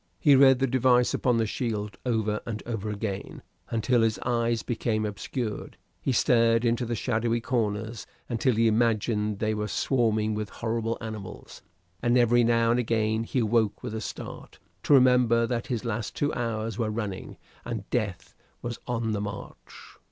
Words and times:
He 0.19 0.35
read 0.35 0.57
the 0.57 0.65
device 0.65 1.13
upon 1.13 1.37
the 1.37 1.45
shield 1.45 1.95
over 2.07 2.41
and 2.47 2.63
over 2.65 2.89
again, 2.89 3.43
until 3.69 4.01
his 4.01 4.17
eyes 4.25 4.63
became 4.63 5.05
obscured; 5.05 5.77
he 6.01 6.11
stared 6.11 6.65
into 6.65 6.95
shadowy 6.95 7.39
corners 7.39 8.07
until 8.27 8.55
he 8.55 8.67
imagined 8.67 9.37
they 9.37 9.53
were 9.53 9.67
swarming 9.67 10.33
with 10.33 10.49
horrible 10.49 10.97
animals; 11.01 11.61
and 12.01 12.17
every 12.17 12.43
now 12.43 12.71
and 12.71 12.79
again 12.79 13.23
he 13.25 13.41
awoke 13.41 13.83
with 13.83 13.93
a 13.93 14.01
start, 14.01 14.57
to 14.81 14.93
remember 14.95 15.45
that 15.45 15.67
his 15.67 15.85
last 15.85 16.15
two 16.15 16.33
hours 16.33 16.79
were 16.79 16.89
running, 16.89 17.37
and 17.63 17.87
death 17.91 18.33
was 18.63 18.79
on 18.87 19.11
the 19.11 19.21
march. 19.21 19.97